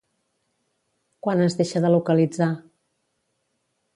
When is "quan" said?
1.27-1.43